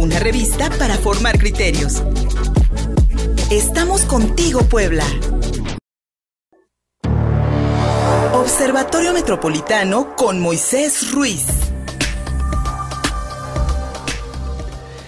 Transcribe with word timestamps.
una 0.00 0.18
revista 0.18 0.70
para 0.78 0.94
formar 0.96 1.38
criterios. 1.38 2.02
Estamos 3.50 4.06
contigo, 4.06 4.60
Puebla. 4.62 5.04
Observatorio 8.32 9.12
Metropolitano 9.12 10.16
con 10.16 10.40
Moisés 10.40 11.12
Ruiz. 11.12 11.46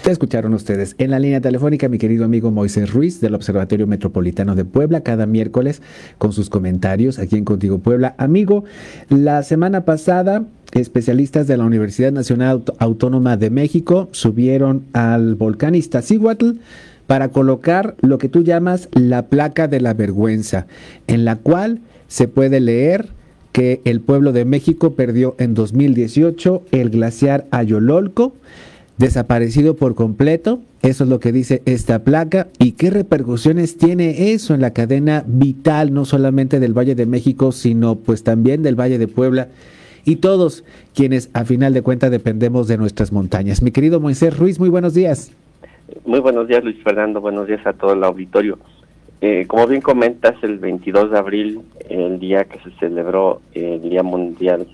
Te 0.03 0.11
escucharon 0.11 0.53
ustedes 0.53 0.95
en 0.99 1.09
la 1.09 1.17
línea 1.17 1.41
telefónica 1.41 1.89
mi 1.89 1.97
querido 1.97 2.25
amigo 2.25 2.51
Moisés 2.51 2.91
Ruiz 2.91 3.19
del 3.19 3.33
Observatorio 3.33 3.87
Metropolitano 3.87 4.53
de 4.53 4.65
Puebla 4.65 5.01
cada 5.01 5.25
miércoles 5.25 5.81
con 6.19 6.33
sus 6.33 6.51
comentarios 6.51 7.17
aquí 7.17 7.37
en 7.37 7.45
Contigo 7.45 7.79
Puebla. 7.79 8.13
Amigo, 8.19 8.63
la 9.09 9.41
semana 9.41 9.85
pasada 9.85 10.43
especialistas 10.79 11.47
de 11.47 11.57
la 11.57 11.65
Universidad 11.65 12.11
Nacional 12.11 12.63
Autónoma 12.79 13.37
de 13.37 13.49
México 13.49 14.09
subieron 14.11 14.85
al 14.93 15.35
volcán 15.35 15.75
Iztaccíhuatl 15.75 16.51
para 17.07 17.29
colocar 17.29 17.95
lo 18.01 18.17
que 18.17 18.29
tú 18.29 18.43
llamas 18.43 18.89
la 18.93 19.27
placa 19.27 19.67
de 19.67 19.81
la 19.81 19.93
vergüenza, 19.93 20.67
en 21.07 21.25
la 21.25 21.35
cual 21.35 21.81
se 22.07 22.27
puede 22.27 22.59
leer 22.59 23.09
que 23.51 23.81
el 23.85 24.01
pueblo 24.01 24.31
de 24.31 24.45
México 24.45 24.93
perdió 24.93 25.35
en 25.37 25.53
2018 25.53 26.63
el 26.71 26.89
glaciar 26.89 27.45
Ayololco 27.51 28.33
desaparecido 28.97 29.75
por 29.75 29.95
completo. 29.95 30.61
Eso 30.81 31.03
es 31.03 31.09
lo 31.09 31.19
que 31.19 31.31
dice 31.31 31.61
esta 31.65 32.03
placa. 32.03 32.47
¿Y 32.59 32.73
qué 32.73 32.89
repercusiones 32.89 33.77
tiene 33.77 34.33
eso 34.33 34.53
en 34.53 34.61
la 34.61 34.73
cadena 34.73 35.23
vital, 35.27 35.93
no 35.93 36.05
solamente 36.05 36.59
del 36.59 36.77
Valle 36.77 36.95
de 36.95 37.05
México, 37.05 37.51
sino 37.51 37.95
pues 37.95 38.23
también 38.23 38.63
del 38.63 38.79
Valle 38.79 38.97
de 38.97 39.07
Puebla? 39.07 39.49
Y 40.05 40.17
todos 40.17 40.63
quienes 40.93 41.29
a 41.33 41.45
final 41.45 41.73
de 41.73 41.81
cuentas 41.81 42.11
dependemos 42.11 42.67
de 42.67 42.77
nuestras 42.77 43.11
montañas. 43.11 43.61
Mi 43.61 43.71
querido 43.71 43.99
Moisés 43.99 44.37
Ruiz, 44.37 44.59
muy 44.59 44.69
buenos 44.69 44.93
días. 44.93 45.31
Muy 46.05 46.19
buenos 46.19 46.47
días, 46.47 46.63
Luis 46.63 46.81
Fernando. 46.83 47.21
Buenos 47.21 47.47
días 47.47 47.65
a 47.65 47.73
todo 47.73 47.93
el 47.93 48.03
auditorio. 48.03 48.57
Eh, 49.21 49.45
como 49.47 49.67
bien 49.67 49.81
comentas, 49.81 50.35
el 50.43 50.59
22 50.59 51.11
de 51.11 51.17
abril, 51.17 51.61
el 51.89 52.19
día 52.19 52.43
que 52.45 52.59
se 52.59 52.71
celebró 52.77 53.41
el 53.53 53.81
Día 53.81 54.03
Mundial, 54.03 54.67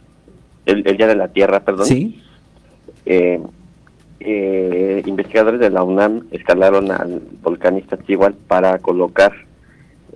el, 0.65 0.83
Día 0.83 1.07
de 1.07 1.15
la 1.15 1.27
Tierra, 1.27 1.59
perdón. 1.59 1.85
Sí. 1.85 2.19
Eh, 3.05 3.39
eh, 4.21 5.01
investigadores 5.05 5.61
de 5.61 5.69
la 5.69 5.83
UNAM 5.83 6.27
escalaron 6.31 6.91
al 6.91 7.21
volcán 7.41 7.77
Iztaccíhuatl 7.77 8.35
para 8.47 8.77
colocar 8.79 9.31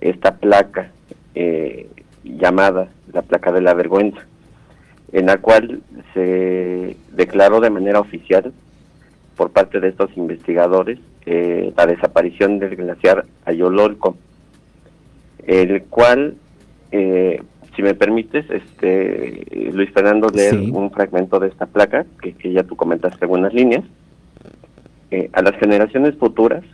esta 0.00 0.36
placa 0.36 0.90
eh, 1.34 1.88
llamada 2.22 2.88
la 3.12 3.22
placa 3.22 3.50
de 3.50 3.62
la 3.62 3.72
vergüenza, 3.72 4.20
en 5.14 5.26
la 5.26 5.38
cual 5.38 5.80
se 6.12 6.96
declaró 7.12 7.60
de 7.60 7.70
manera 7.70 8.00
oficial 8.00 8.52
por 9.36 9.50
parte 9.50 9.78
de 9.78 9.88
estos 9.88 10.10
investigadores 10.16 10.98
eh, 11.24 11.72
la 11.76 11.86
desaparición 11.86 12.58
del 12.58 12.74
glaciar 12.74 13.24
Ayololco, 13.44 14.16
el 15.46 15.84
cual, 15.84 16.34
eh, 16.90 17.40
si 17.76 17.82
me 17.82 17.94
permites, 17.94 18.44
este 18.50 19.46
Luis 19.72 19.90
Fernando, 19.92 20.28
leer 20.30 20.56
un 20.56 20.90
fragmento 20.90 21.38
de 21.38 21.48
esta 21.48 21.66
placa, 21.66 22.04
que, 22.20 22.32
que 22.32 22.52
ya 22.52 22.64
tú 22.64 22.74
comentaste 22.74 23.18
algunas 23.24 23.54
líneas. 23.54 23.84
Eh, 25.12 25.30
a 25.32 25.42
las 25.42 25.54
generaciones 25.60 26.16
futuras, 26.16 26.64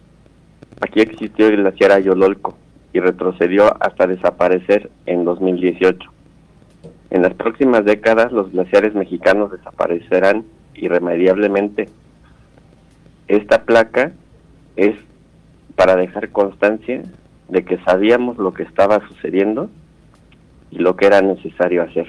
aquí 0.80 1.00
existió 1.00 1.46
el 1.46 1.58
glaciar 1.58 1.92
Ayololco 1.92 2.56
y 2.94 3.00
retrocedió 3.00 3.76
hasta 3.82 4.06
desaparecer 4.06 4.90
en 5.04 5.24
2018. 5.24 6.10
En 7.10 7.22
las 7.22 7.34
próximas 7.34 7.84
décadas 7.84 8.32
los 8.32 8.52
glaciares 8.52 8.94
mexicanos 8.94 9.50
desaparecerán 9.50 10.44
irremediablemente. 10.74 11.88
Esta 13.26 13.64
placa 13.64 14.12
es 14.76 14.96
para 15.74 15.96
dejar 15.96 16.30
constancia 16.30 17.02
de 17.48 17.64
que 17.64 17.78
sabíamos 17.78 18.38
lo 18.38 18.54
que 18.54 18.62
estaba 18.62 19.06
sucediendo 19.08 19.70
y 20.70 20.78
lo 20.78 20.96
que 20.96 21.06
era 21.06 21.20
necesario 21.20 21.82
hacer. 21.82 22.06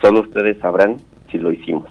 Solo 0.00 0.20
ustedes 0.20 0.58
sabrán 0.58 0.98
si 1.30 1.38
lo 1.38 1.52
hicimos. 1.52 1.88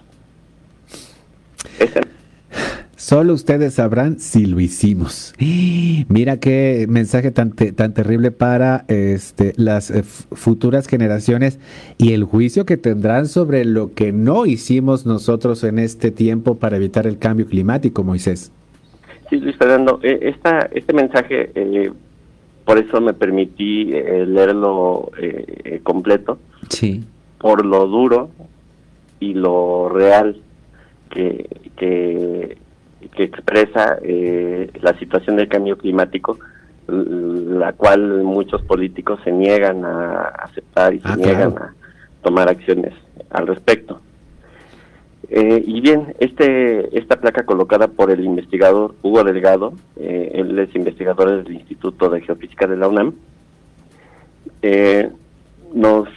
Solo 3.10 3.34
ustedes 3.34 3.74
sabrán 3.74 4.20
si 4.20 4.46
lo 4.46 4.60
hicimos. 4.60 5.34
Mira 6.08 6.38
qué 6.38 6.86
mensaje 6.88 7.32
tan, 7.32 7.50
tan 7.50 7.92
terrible 7.92 8.30
para 8.30 8.84
este, 8.86 9.52
las 9.56 9.90
eh, 9.90 10.04
futuras 10.04 10.86
generaciones 10.86 11.58
y 11.98 12.12
el 12.12 12.22
juicio 12.22 12.64
que 12.64 12.76
tendrán 12.76 13.26
sobre 13.26 13.64
lo 13.64 13.94
que 13.94 14.12
no 14.12 14.46
hicimos 14.46 15.06
nosotros 15.06 15.64
en 15.64 15.80
este 15.80 16.12
tiempo 16.12 16.60
para 16.60 16.76
evitar 16.76 17.08
el 17.08 17.18
cambio 17.18 17.46
climático, 17.46 18.04
Moisés. 18.04 18.52
Sí, 19.28 19.40
Luis 19.40 19.56
Fernando, 19.56 19.98
eh, 20.04 20.20
esta, 20.22 20.70
este 20.72 20.92
mensaje, 20.92 21.50
eh, 21.56 21.92
por 22.64 22.78
eso 22.78 23.00
me 23.00 23.12
permití 23.12 23.86
leerlo 23.86 25.10
completo. 25.82 26.38
Sí. 26.68 27.02
Por 27.40 27.66
lo 27.66 27.88
duro 27.88 28.30
y 29.18 29.34
lo 29.34 29.88
real 29.88 30.40
que, 31.10 31.48
que 31.76 32.59
que 33.08 33.24
expresa 33.24 33.98
eh, 34.02 34.70
la 34.80 34.96
situación 34.98 35.36
del 35.36 35.48
cambio 35.48 35.76
climático, 35.76 36.38
la 36.86 37.72
cual 37.72 38.22
muchos 38.24 38.62
políticos 38.62 39.20
se 39.24 39.32
niegan 39.32 39.84
a 39.84 40.22
aceptar 40.22 40.92
y 40.94 41.00
se 41.00 41.08
ah, 41.08 41.16
niegan 41.16 41.56
a 41.56 41.74
tomar 42.22 42.48
acciones 42.48 42.92
al 43.30 43.46
respecto. 43.46 44.00
Eh, 45.28 45.62
y 45.64 45.80
bien, 45.80 46.14
este 46.18 46.98
esta 46.98 47.20
placa 47.20 47.44
colocada 47.44 47.86
por 47.86 48.10
el 48.10 48.24
investigador 48.24 48.96
Hugo 49.02 49.22
Delgado, 49.22 49.74
eh, 49.96 50.32
él 50.34 50.58
es 50.58 50.74
investigador 50.74 51.44
del 51.44 51.54
Instituto 51.54 52.10
de 52.10 52.20
Geofísica 52.22 52.66
de 52.66 52.76
la 52.76 52.88
UNAM, 52.88 53.14
nos 55.72 56.08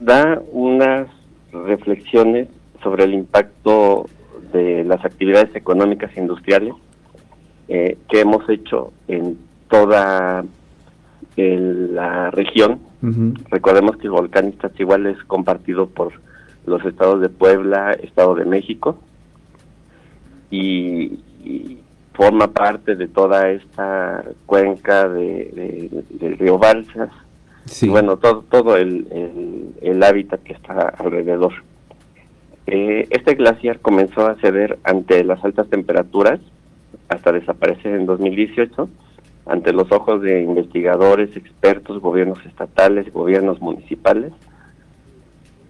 da 0.00 0.40
unas 0.52 1.08
reflexiones 1.52 2.48
sobre 2.82 3.04
el 3.04 3.14
impacto 3.14 4.06
de 4.52 4.84
las 4.84 5.04
actividades 5.04 5.54
económicas 5.54 6.10
e 6.16 6.20
industriales 6.20 6.74
eh, 7.68 7.96
que 8.08 8.20
hemos 8.20 8.48
hecho 8.48 8.92
en 9.08 9.38
toda 9.68 10.44
la 11.36 12.30
región. 12.30 12.80
Recordemos 13.50 13.96
que 13.96 14.04
el 14.04 14.10
volcán 14.10 14.50
Iztaccíhuatl 14.50 15.06
es 15.06 15.24
compartido 15.24 15.88
por 15.88 16.12
los 16.66 16.84
estados 16.84 17.20
de 17.20 17.28
Puebla, 17.28 17.92
Estado 17.92 18.34
de 18.34 18.44
México, 18.44 18.98
y, 20.50 21.18
forma 22.12 22.48
parte 22.48 22.94
de 22.94 23.08
toda 23.08 23.48
esta 23.50 24.22
cuenca 24.44 25.08
de, 25.08 26.04
del 26.10 26.36
río 26.36 26.58
Balsas, 26.58 27.10
y 27.80 27.88
bueno, 27.88 28.18
todo, 28.18 28.44
todo 28.50 28.76
el, 28.76 29.06
el 29.80 30.02
hábitat 30.02 30.42
que 30.42 30.52
está 30.52 30.90
alrededor. 30.98 31.54
Eh, 32.74 33.06
este 33.10 33.34
glaciar 33.34 33.80
comenzó 33.80 34.26
a 34.26 34.36
ceder 34.36 34.78
ante 34.82 35.22
las 35.24 35.44
altas 35.44 35.68
temperaturas 35.68 36.40
hasta 37.06 37.30
desaparecer 37.30 37.94
en 37.94 38.06
2018 38.06 38.88
ante 39.44 39.74
los 39.74 39.92
ojos 39.92 40.22
de 40.22 40.40
investigadores, 40.40 41.36
expertos, 41.36 42.00
gobiernos 42.00 42.38
estatales, 42.46 43.12
gobiernos 43.12 43.60
municipales 43.60 44.32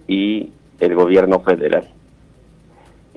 y 0.06 0.50
el 0.78 0.94
gobierno 0.94 1.40
federal 1.40 1.88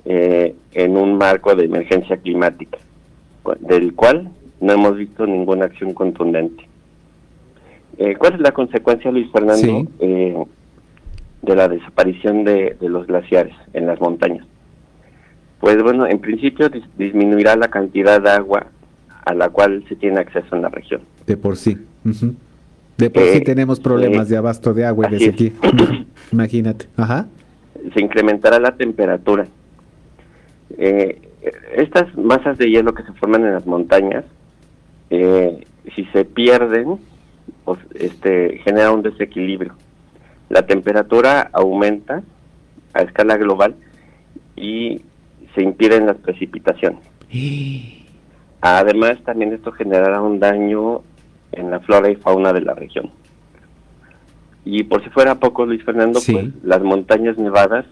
eh, 0.06 0.56
en 0.72 0.97
un 0.97 1.19
marco 1.19 1.53
de 1.53 1.66
emergencia 1.66 2.17
climática, 2.17 2.79
del 3.59 3.94
cual 3.94 4.31
no 4.62 4.73
hemos 4.73 4.97
visto 4.97 5.28
ninguna 5.28 5.66
acción 5.66 5.94
contundente. 5.94 6.67
Eh, 8.00 8.16
¿Cuál 8.16 8.34
es 8.34 8.40
la 8.40 8.52
consecuencia, 8.52 9.12
Luis 9.12 9.31
Fernando? 9.31 9.88
De 11.46 11.56
la 11.56 11.68
desaparición 11.68 12.44
de, 12.44 12.76
los 12.82 13.08
glaciares 13.08 13.56
en 13.74 13.86
las 13.88 14.00
montañas. 14.02 14.46
Pues 15.60 15.82
bueno, 15.82 16.06
en 16.06 16.20
principio 16.20 16.70
disminuirá 16.97 17.56
la 17.56 17.70
cantidad 17.70 18.22
de 18.22 18.30
agua 18.30 18.68
a 19.24 19.34
la 19.34 19.50
cual 19.50 19.84
se 19.88 19.96
tiene 19.96 20.20
acceso 20.20 20.56
en 20.56 20.64
la 20.64 20.70
región. 20.70 21.02
De 21.26 21.38
por 21.38 21.56
sí. 21.56 21.78
De 22.97 23.09
por 23.09 23.24
sí 23.24 23.38
eh, 23.38 23.42
tenemos 23.42 23.80
problemas 23.80 24.30
de 24.30 24.38
abasto 24.38 24.74
de 24.74 24.86
agua 24.86 25.08
y 25.08 25.12
de 25.14 25.20
sequía. 25.20 25.52
Imagínate. 26.32 26.88
Ajá. 26.97 27.28
Se 27.94 28.02
incrementará 28.02 28.59
la 28.59 28.76
temperatura. 28.76 29.48
Eh, 30.78 31.22
estas 31.76 32.16
masas 32.18 32.58
de 32.58 32.70
hielo 32.70 32.94
que 32.94 33.03
se 33.03 33.14
forman 33.14 33.46
en 33.46 33.53
las 33.53 33.66
montañas, 33.66 34.26
eh, 35.09 35.66
si 35.96 36.06
se 36.06 36.26
pierden, 36.26 36.98
pues, 37.64 37.80
este, 37.96 38.59
genera 38.64 38.91
un 38.91 39.03
desequilibrio 39.03 39.76
la 40.50 40.66
temperatura 40.66 41.50
aumenta 41.53 42.24
a 42.94 43.02
escala 43.02 43.38
global 43.38 43.76
y 44.56 45.02
se 45.53 45.62
impiden 45.62 46.06
las 46.06 46.18
precipitaciones. 46.18 47.02
Además, 48.62 49.18
también 49.26 49.53
esto 49.53 49.72
generará 49.72 50.22
un 50.22 50.40
daño 50.40 51.02
en 51.52 51.72
la 51.72 51.80
flora 51.82 52.09
y 52.09 52.16
fauna 52.16 52.52
de 52.53 52.62
la 52.62 52.74
región. 52.74 53.12
Y 54.64 54.84
por 54.84 55.03
si 55.03 55.09
fuera 55.09 55.36
poco, 55.36 55.66
Luis 55.66 55.84
Fernando, 55.84 56.20
pues 56.26 56.48
las 56.64 56.82
montañas 56.82 57.38
nevadas 57.38 57.86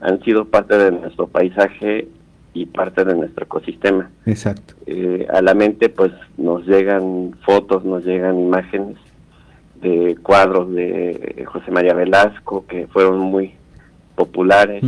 han 0.00 0.22
sido 0.22 0.44
parte 0.44 0.78
de 0.78 0.92
nuestro 0.92 1.26
paisaje 1.26 2.06
y 2.54 2.66
parte 2.66 3.04
de 3.04 3.14
nuestro 3.14 3.44
ecosistema. 3.44 4.10
Exacto. 4.24 4.74
Eh, 4.86 5.26
a 5.32 5.42
la 5.42 5.54
mente 5.54 5.88
pues 5.88 6.12
nos 6.36 6.66
llegan 6.66 7.36
fotos, 7.44 7.84
nos 7.84 8.04
llegan 8.04 8.38
imágenes 8.38 8.96
de 9.80 10.16
cuadros 10.22 10.72
de 10.72 11.44
José 11.46 11.70
María 11.70 11.94
Velasco 11.94 12.66
que 12.66 12.86
fueron 12.88 13.18
muy 13.18 13.54
populares, 14.18 14.82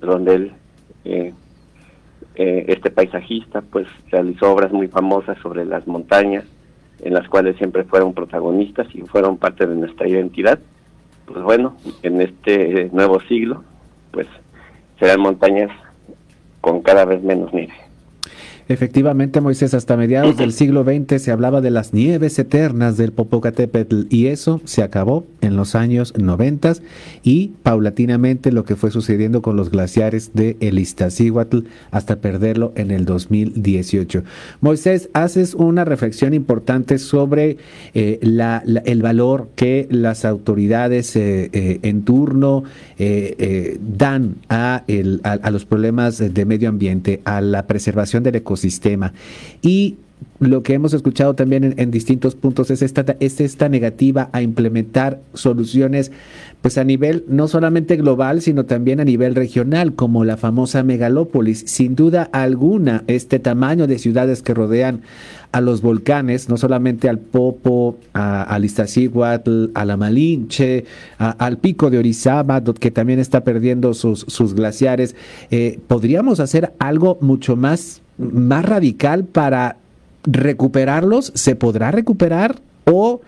donde 0.00 0.34
él, 0.34 0.52
eh, 1.04 1.32
eh, 2.34 2.64
este 2.66 2.90
paisajista, 2.90 3.62
pues 3.62 3.86
realizó 4.10 4.52
obras 4.52 4.72
muy 4.72 4.88
famosas 4.88 5.38
sobre 5.38 5.64
las 5.64 5.86
montañas, 5.86 6.44
en 7.00 7.14
las 7.14 7.28
cuales 7.28 7.56
siempre 7.58 7.84
fueron 7.84 8.12
protagonistas 8.12 8.88
y 8.92 9.02
fueron 9.02 9.36
parte 9.36 9.66
de 9.66 9.76
nuestra 9.76 10.08
identidad. 10.08 10.58
Pues 11.26 11.42
bueno, 11.44 11.76
en 12.02 12.20
este 12.20 12.90
nuevo 12.92 13.20
siglo, 13.28 13.62
pues 14.10 14.26
serán 14.98 15.20
montañas 15.20 15.70
con 16.60 16.82
cada 16.82 17.04
vez 17.04 17.22
menos 17.22 17.52
nieve. 17.54 17.85
Efectivamente, 18.68 19.40
Moisés, 19.40 19.74
hasta 19.74 19.96
mediados 19.96 20.36
del 20.36 20.52
siglo 20.52 20.82
XX 20.82 21.22
se 21.22 21.30
hablaba 21.30 21.60
de 21.60 21.70
las 21.70 21.94
nieves 21.94 22.36
eternas 22.40 22.96
del 22.96 23.12
Popocatépetl 23.12 24.06
y 24.10 24.26
eso 24.26 24.60
se 24.64 24.82
acabó 24.82 25.24
en 25.40 25.54
los 25.54 25.76
años 25.76 26.12
90 26.18 26.56
y 27.22 27.52
paulatinamente 27.62 28.50
lo 28.50 28.64
que 28.64 28.74
fue 28.74 28.90
sucediendo 28.90 29.40
con 29.40 29.54
los 29.54 29.70
glaciares 29.70 30.32
de 30.34 30.56
el 30.58 30.80
Iztaccíhuatl 30.80 31.60
hasta 31.92 32.16
perderlo 32.16 32.72
en 32.74 32.90
el 32.90 33.04
2018. 33.04 34.24
Moisés, 34.60 35.10
haces 35.12 35.54
una 35.54 35.84
reflexión 35.84 36.34
importante 36.34 36.98
sobre 36.98 37.58
eh, 37.94 38.18
el 38.20 39.02
valor 39.02 39.48
que 39.54 39.86
las 39.90 40.24
autoridades 40.24 41.14
eh, 41.14 41.50
eh, 41.52 41.78
en 41.82 42.02
turno 42.02 42.64
dan 42.98 44.36
a, 44.48 44.82
a 45.22 45.50
los 45.52 45.64
problemas 45.66 46.18
de 46.18 46.44
medio 46.44 46.68
ambiente, 46.68 47.20
a 47.24 47.40
la 47.40 47.68
preservación 47.68 48.24
del 48.24 48.34
ecosistema 48.36 48.55
sistema 48.56 49.12
Y 49.62 49.96
lo 50.38 50.62
que 50.62 50.74
hemos 50.74 50.92
escuchado 50.92 51.34
también 51.34 51.74
en, 51.78 51.90
distintos 51.90 52.34
puntos 52.34 52.70
es 52.70 52.82
esta, 52.82 53.16
es 53.20 53.40
esta 53.40 53.68
negativa 53.68 54.28
a 54.32 54.42
implementar 54.42 55.20
soluciones 55.32 56.12
pues 56.60 56.76
a 56.78 56.84
nivel 56.84 57.24
no 57.28 57.48
solamente 57.48 57.96
global, 57.96 58.42
sino 58.42 58.66
también 58.66 59.00
a 59.00 59.04
nivel 59.04 59.34
regional, 59.34 59.94
como 59.94 60.24
la 60.24 60.36
famosa 60.36 60.82
megalópolis. 60.82 61.64
Sin 61.66 61.94
duda 61.94 62.28
alguna, 62.32 63.04
este 63.06 63.38
tamaño 63.38 63.86
de 63.86 63.98
ciudades 63.98 64.42
que 64.42 64.52
rodean 64.52 65.02
a 65.52 65.60
los 65.60 65.80
volcanes, 65.80 66.48
no 66.48 66.56
solamente 66.56 67.08
al 67.08 67.18
Popo, 67.18 67.98
al 68.12 68.64
Iztaccíhuatl, 68.64 69.66
a 69.74 69.84
la 69.84 69.96
Malinche, 69.96 70.84
al 71.18 71.58
pico 71.58 71.88
de 71.88 71.98
Orizaba, 71.98 72.62
que 72.62 72.90
también 72.90 73.20
está 73.20 73.44
perdiendo 73.44 73.94
sus, 73.94 74.20
sus 74.28 74.54
glaciares, 74.54 75.14
eh, 75.50 75.78
podríamos 75.86 76.40
hacer 76.40 76.74
algo 76.78 77.16
mucho 77.20 77.56
más 77.56 78.02
más 78.18 78.64
radical 78.64 79.24
para 79.24 79.76
recuperarlos? 80.24 81.32
¿Se 81.34 81.54
podrá 81.56 81.90
recuperar 81.90 82.56
o 82.84 83.20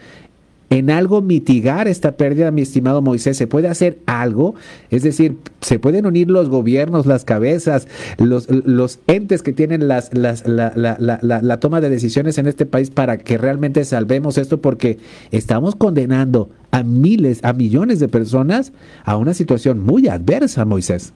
en 0.70 0.90
algo 0.90 1.22
mitigar 1.22 1.88
esta 1.88 2.12
pérdida, 2.12 2.50
mi 2.50 2.62
estimado 2.62 3.00
Moisés? 3.00 3.36
¿Se 3.36 3.46
puede 3.46 3.68
hacer 3.68 3.98
algo? 4.06 4.54
Es 4.90 5.02
decir, 5.02 5.38
¿se 5.60 5.78
pueden 5.78 6.06
unir 6.06 6.28
los 6.28 6.48
gobiernos, 6.48 7.06
las 7.06 7.24
cabezas, 7.24 7.88
los, 8.18 8.48
los 8.50 8.98
entes 9.06 9.42
que 9.42 9.52
tienen 9.52 9.88
las, 9.88 10.12
las, 10.12 10.46
la, 10.46 10.72
la, 10.74 10.96
la, 11.00 11.20
la, 11.22 11.60
toma 11.60 11.80
de 11.80 11.88
decisiones 11.88 12.38
en 12.38 12.46
este 12.46 12.66
país 12.66 12.90
para 12.90 13.18
que 13.18 13.38
realmente 13.38 13.84
salvemos 13.84 14.36
esto? 14.36 14.60
Porque 14.60 14.98
estamos 15.30 15.74
condenando 15.74 16.50
a 16.70 16.82
miles, 16.82 17.40
a 17.44 17.52
millones 17.52 17.98
de 17.98 18.08
personas 18.08 18.72
a 19.04 19.16
una 19.16 19.34
situación 19.34 19.80
muy 19.80 20.08
adversa, 20.08 20.64
Moisés. 20.64 21.14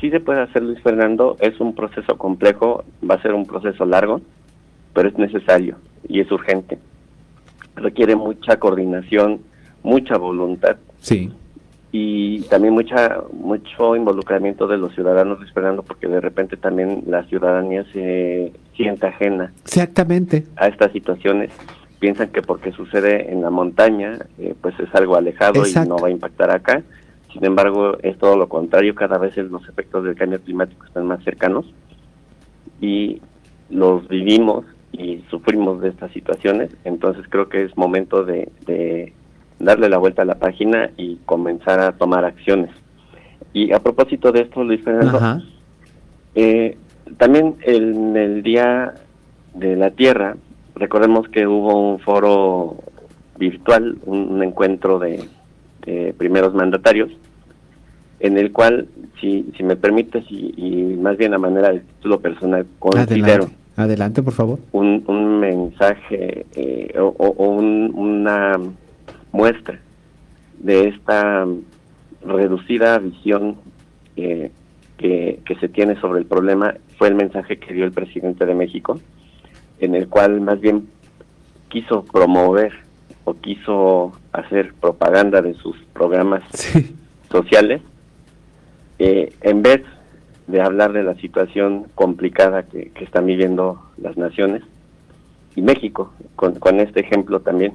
Sí 0.00 0.10
se 0.10 0.20
puede 0.20 0.40
hacer, 0.40 0.62
Luis 0.62 0.80
Fernando, 0.80 1.36
es 1.40 1.60
un 1.60 1.74
proceso 1.74 2.16
complejo, 2.16 2.84
va 3.08 3.16
a 3.16 3.22
ser 3.22 3.34
un 3.34 3.46
proceso 3.46 3.84
largo, 3.84 4.22
pero 4.94 5.08
es 5.08 5.18
necesario 5.18 5.76
y 6.08 6.20
es 6.20 6.32
urgente. 6.32 6.78
Requiere 7.76 8.16
mucha 8.16 8.58
coordinación, 8.58 9.40
mucha 9.82 10.16
voluntad. 10.16 10.76
Sí. 11.00 11.30
Y 11.92 12.42
también 12.42 12.72
mucha 12.72 13.18
mucho 13.32 13.94
involucramiento 13.94 14.66
de 14.66 14.78
los 14.78 14.94
ciudadanos, 14.94 15.38
Luis 15.40 15.52
Fernando, 15.52 15.82
porque 15.82 16.06
de 16.06 16.20
repente 16.20 16.56
también 16.56 17.02
la 17.06 17.24
ciudadanía 17.24 17.84
se 17.92 18.52
siente 18.74 19.06
ajena. 19.06 19.52
Exactamente. 19.64 20.46
A 20.56 20.68
estas 20.68 20.92
situaciones. 20.92 21.50
Piensan 21.98 22.28
que 22.28 22.40
porque 22.40 22.72
sucede 22.72 23.30
en 23.30 23.42
la 23.42 23.50
montaña, 23.50 24.18
eh, 24.38 24.54
pues 24.58 24.78
es 24.80 24.88
algo 24.94 25.16
alejado 25.16 25.66
y 25.66 25.74
no 25.86 25.98
va 25.98 26.08
a 26.08 26.10
impactar 26.10 26.50
acá 26.50 26.82
sin 27.40 27.46
embargo, 27.46 27.96
es 28.02 28.18
todo 28.18 28.36
lo 28.36 28.50
contrario, 28.50 28.94
cada 28.94 29.16
vez 29.16 29.34
los 29.38 29.66
efectos 29.66 30.04
del 30.04 30.14
cambio 30.14 30.42
climático 30.42 30.84
están 30.84 31.06
más 31.06 31.24
cercanos 31.24 31.64
y 32.82 33.22
los 33.70 34.06
vivimos 34.08 34.66
y 34.92 35.24
sufrimos 35.30 35.80
de 35.80 35.88
estas 35.88 36.12
situaciones, 36.12 36.70
entonces 36.84 37.24
creo 37.30 37.48
que 37.48 37.62
es 37.64 37.74
momento 37.78 38.26
de, 38.26 39.14
darle 39.58 39.88
la 39.88 39.96
vuelta 39.96 40.20
a 40.20 40.26
la 40.26 40.34
página 40.34 40.90
y 40.98 41.16
comenzar 41.24 41.80
a 41.80 41.92
tomar 41.92 42.26
acciones. 42.26 42.72
Y 43.54 43.72
a 43.72 43.78
propósito 43.78 44.32
de 44.32 44.42
esto, 44.42 44.62
Luis 44.62 44.84
Fernando, 44.84 45.42
eh, 46.34 46.76
también 47.16 47.56
en 47.62 48.18
el 48.18 48.42
Día 48.42 48.96
de 49.54 49.76
la 49.76 49.92
Tierra, 49.92 50.36
recordemos 50.74 51.26
que 51.30 51.46
hubo 51.46 51.90
un 51.90 52.00
foro 52.00 52.76
virtual, 53.38 53.96
un 54.04 54.42
encuentro 54.42 54.98
de 54.98 55.26
primeros 56.18 56.52
mandatarios, 56.52 57.10
en 58.20 58.36
el 58.36 58.52
cual, 58.52 58.88
si, 59.20 59.46
si 59.56 59.62
me 59.62 59.76
permites, 59.76 60.24
y, 60.30 60.96
más 61.00 61.16
bien 61.16 61.34
a 61.34 61.38
manera 61.38 61.72
de 61.72 61.80
título 61.80 62.20
personal, 62.20 62.66
considero... 62.78 63.48
Adelante, 63.76 64.22
por 64.22 64.34
favor. 64.34 64.58
Un, 64.72 65.04
un 65.06 65.40
mensaje 65.40 66.44
eh, 66.54 66.94
o, 66.98 67.34
una 67.34 68.58
muestra 69.32 69.80
de 70.58 70.88
esta 70.88 71.46
reducida 72.22 72.98
visión 72.98 73.56
eh, 74.16 74.50
que, 74.98 75.40
que 75.46 75.54
se 75.54 75.70
tiene 75.70 75.98
sobre 75.98 76.20
el 76.20 76.26
problema 76.26 76.74
fue 76.98 77.08
el 77.08 77.14
mensaje 77.14 77.58
que 77.58 77.72
dio 77.72 77.86
el 77.86 77.92
presidente 77.92 78.44
de 78.44 78.54
México, 78.54 79.00
en 79.78 79.94
el 79.94 80.08
cual 80.08 80.42
más 80.42 80.60
bien 80.60 80.86
quiso 81.70 82.04
promover 82.04 82.72
o 83.24 83.32
quiso 83.34 84.12
hacer 84.32 84.74
propaganda 84.74 85.40
de 85.40 85.54
sus 85.54 85.76
programas 85.94 86.42
sociales, 87.30 87.80
eh, 89.00 89.32
en 89.40 89.62
vez 89.62 89.82
de 90.46 90.60
hablar 90.60 90.92
de 90.92 91.02
la 91.02 91.14
situación 91.14 91.86
complicada 91.94 92.64
que, 92.64 92.92
están 93.00 93.24
viviendo 93.24 93.80
las 93.96 94.18
naciones 94.18 94.62
y 95.56 95.62
México, 95.62 96.12
con, 96.36 96.80
este 96.80 97.00
ejemplo 97.00 97.40
también 97.40 97.72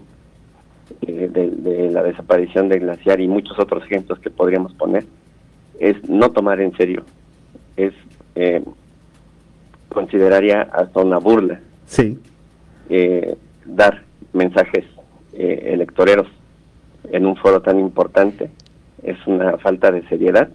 eh, 1.02 1.28
de, 1.32 1.90
la 1.90 2.04
desaparición 2.04 2.70
del 2.70 2.82
glaciar 2.82 3.20
y 3.22 3.28
muchos 3.28 3.58
otros 3.58 3.84
ejemplos 3.86 4.20
que 4.20 4.30
podríamos 4.30 4.74
poner, 4.76 5.08
es 5.80 5.98
no 6.08 6.30
tomar 6.32 6.62
en 6.62 6.78
serio, 6.78 7.04
es 7.76 7.94
eh, 8.36 8.64
consideraría 9.90 10.62
hasta 10.62 11.00
una 11.00 11.18
burla 11.18 11.60
sí. 11.88 12.20
dar 13.66 14.04
mensajes 14.32 14.86
eh, 15.34 15.72
electoreros 15.74 16.28
en 17.12 17.26
un 17.26 17.36
foro 17.36 17.64
tan 17.64 17.80
importante 17.80 18.52
es 19.02 19.18
una 19.26 19.58
falta 19.58 19.92
de 19.92 20.08
seriedad 20.08 20.50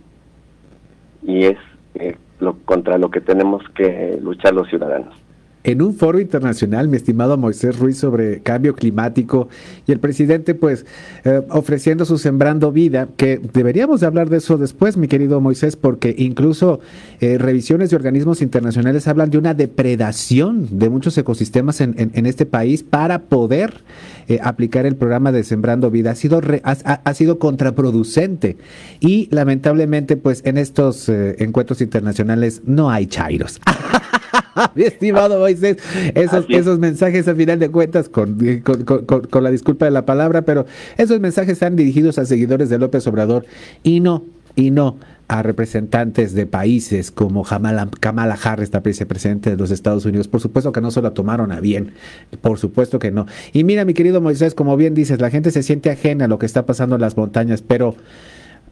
y 1.22 1.44
es 1.44 1.58
eh, 1.94 2.16
lo 2.38 2.58
contra 2.64 2.98
lo 2.98 3.10
que 3.10 3.20
tenemos 3.20 3.62
que 3.74 4.18
luchar 4.22 4.54
los 4.54 4.68
ciudadanos 4.68 5.14
en 5.62 5.82
un 5.82 5.94
foro 5.94 6.20
internacional, 6.20 6.88
mi 6.88 6.96
estimado 6.96 7.36
Moisés 7.36 7.78
Ruiz, 7.78 7.98
sobre 7.98 8.40
cambio 8.40 8.74
climático 8.74 9.48
y 9.86 9.92
el 9.92 10.00
presidente 10.00 10.54
pues 10.54 10.86
eh, 11.24 11.42
ofreciendo 11.50 12.04
su 12.04 12.16
Sembrando 12.16 12.72
Vida, 12.72 13.08
que 13.16 13.40
deberíamos 13.52 14.00
de 14.00 14.06
hablar 14.06 14.30
de 14.30 14.38
eso 14.38 14.56
después, 14.56 14.96
mi 14.96 15.06
querido 15.06 15.40
Moisés, 15.40 15.76
porque 15.76 16.14
incluso 16.16 16.80
eh, 17.20 17.36
revisiones 17.36 17.90
de 17.90 17.96
organismos 17.96 18.40
internacionales 18.40 19.06
hablan 19.06 19.30
de 19.30 19.38
una 19.38 19.52
depredación 19.52 20.78
de 20.78 20.88
muchos 20.88 21.16
ecosistemas 21.18 21.80
en, 21.80 22.10
este 22.26 22.46
país 22.46 22.82
para 22.82 23.22
poder 23.22 23.82
eh, 24.28 24.38
aplicar 24.42 24.86
el 24.86 24.96
programa 24.96 25.32
de 25.32 25.42
Sembrando 25.42 25.90
Vida. 25.90 26.12
Ha 26.12 26.14
sido, 26.14 26.40
ha, 26.62 27.14
sido 27.14 27.38
contraproducente 27.38 28.56
y 29.00 29.28
lamentablemente 29.30 30.16
pues 30.16 30.42
en 30.44 30.58
estos 30.58 31.08
encuentros 31.08 31.80
internacionales 31.80 32.62
no 32.64 32.90
hay 32.90 33.06
chairos. 33.06 33.60
mi 34.74 34.84
estimado 34.84 35.38
Moisés, 35.38 35.78
esos, 36.14 36.46
esos 36.48 36.78
mensajes 36.78 37.28
a 37.28 37.34
final 37.34 37.58
de 37.58 37.70
cuentas, 37.70 38.08
con, 38.08 38.38
con, 38.60 39.44
la 39.44 39.50
disculpa 39.50 39.84
de 39.84 39.90
la 39.90 40.04
palabra, 40.04 40.42
pero 40.42 40.66
esos 40.96 41.20
mensajes 41.20 41.52
están 41.54 41.76
dirigidos 41.76 42.18
a 42.18 42.26
seguidores 42.26 42.68
de 42.68 42.78
López 42.78 43.06
Obrador 43.06 43.46
y 43.82 44.00
no, 44.00 44.24
y 44.56 44.70
no 44.70 44.96
a 45.28 45.44
representantes 45.44 46.34
de 46.34 46.44
países 46.44 47.12
como 47.12 47.44
Kamala, 47.44 47.88
Kamala 48.00 48.36
Harris, 48.42 48.72
la 48.72 48.80
vicepresidente 48.80 49.50
de 49.50 49.56
los 49.56 49.70
Estados 49.70 50.04
Unidos. 50.04 50.26
Por 50.26 50.40
supuesto 50.40 50.72
que 50.72 50.80
no 50.80 50.90
se 50.90 51.00
lo 51.02 51.12
tomaron 51.12 51.52
a 51.52 51.60
bien, 51.60 51.92
por 52.40 52.58
supuesto 52.58 52.98
que 52.98 53.12
no. 53.12 53.26
Y 53.52 53.62
mira, 53.62 53.84
mi 53.84 53.94
querido 53.94 54.20
Moisés, 54.20 54.56
como 54.56 54.76
bien 54.76 54.92
dices, 54.92 55.20
la 55.20 55.30
gente 55.30 55.52
se 55.52 55.62
siente 55.62 55.88
ajena 55.88 56.24
a 56.24 56.28
lo 56.28 56.40
que 56.40 56.46
está 56.46 56.66
pasando 56.66 56.96
en 56.96 57.00
las 57.00 57.16
montañas, 57.16 57.62
pero 57.62 57.94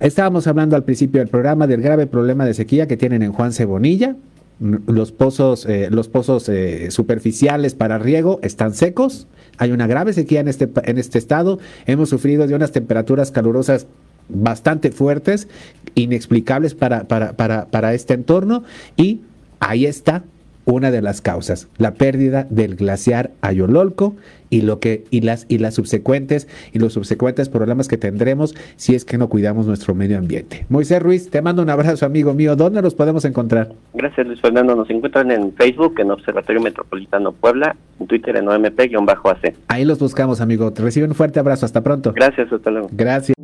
estábamos 0.00 0.48
hablando 0.48 0.74
al 0.74 0.82
principio 0.82 1.20
del 1.20 1.28
programa 1.28 1.68
del 1.68 1.80
grave 1.80 2.08
problema 2.08 2.44
de 2.44 2.54
sequía 2.54 2.88
que 2.88 2.96
tienen 2.96 3.22
en 3.22 3.32
Juan 3.32 3.52
Cebonilla, 3.52 4.16
los 4.60 5.12
pozos, 5.12 5.66
eh, 5.66 5.88
los 5.90 6.08
pozos 6.08 6.48
eh, 6.48 6.90
superficiales 6.90 7.74
para 7.74 7.98
riego 7.98 8.40
están 8.42 8.74
secos. 8.74 9.26
Hay 9.56 9.72
una 9.72 9.86
grave 9.86 10.12
sequía 10.12 10.40
en 10.40 10.48
este, 10.48 10.68
en 10.84 10.98
este 10.98 11.18
estado. 11.18 11.58
Hemos 11.86 12.08
sufrido 12.08 12.46
de 12.46 12.54
unas 12.54 12.72
temperaturas 12.72 13.30
calurosas 13.30 13.86
bastante 14.28 14.90
fuertes, 14.90 15.48
inexplicables 15.94 16.74
para, 16.74 17.04
para, 17.04 17.32
para, 17.32 17.66
para 17.66 17.94
este 17.94 18.14
entorno. 18.14 18.64
Y 18.96 19.20
ahí 19.60 19.86
está 19.86 20.24
una 20.68 20.90
de 20.90 21.00
las 21.00 21.22
causas, 21.22 21.68
la 21.78 21.94
pérdida 21.94 22.46
del 22.50 22.76
glaciar 22.76 23.30
Ayololco 23.40 24.14
y 24.50 24.62
lo 24.62 24.80
que 24.80 25.04
y 25.10 25.22
las 25.22 25.46
y 25.48 25.58
las 25.58 25.74
subsecuentes 25.74 26.46
y 26.72 26.78
los 26.78 26.92
subsecuentes 26.92 27.48
problemas 27.48 27.88
que 27.88 27.96
tendremos 27.96 28.54
si 28.76 28.94
es 28.94 29.04
que 29.04 29.18
no 29.18 29.28
cuidamos 29.28 29.66
nuestro 29.66 29.94
medio 29.94 30.18
ambiente. 30.18 30.66
Moisés 30.68 31.02
Ruiz, 31.02 31.30
te 31.30 31.40
mando 31.40 31.62
un 31.62 31.70
abrazo, 31.70 32.04
amigo 32.04 32.34
mío. 32.34 32.54
¿Dónde 32.54 32.82
los 32.82 32.94
podemos 32.94 33.24
encontrar? 33.24 33.72
Gracias, 33.94 34.26
Luis 34.26 34.40
Fernando. 34.40 34.76
Nos 34.76 34.90
encuentran 34.90 35.30
en 35.30 35.54
Facebook 35.54 35.94
en 35.98 36.10
Observatorio 36.10 36.60
Metropolitano 36.60 37.32
Puebla, 37.32 37.74
en 37.98 38.06
Twitter 38.06 38.36
en 38.36 38.48
OMP-AC. 38.48 39.54
Ahí 39.68 39.86
los 39.86 39.98
buscamos, 39.98 40.42
amigo. 40.42 40.70
Te 40.72 40.82
recibe 40.82 41.06
un 41.06 41.14
fuerte 41.14 41.40
abrazo. 41.40 41.64
Hasta 41.64 41.82
pronto. 41.82 42.12
Gracias, 42.14 42.52
hasta 42.52 42.70
luego. 42.70 42.88
Gracias. 42.92 43.36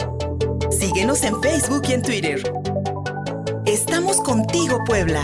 Síguenos 0.70 1.24
en 1.24 1.40
Facebook 1.40 1.82
y 1.88 1.92
en 1.92 2.02
Twitter. 2.02 2.42
Estamos 3.66 4.20
contigo, 4.20 4.78
Puebla. 4.86 5.22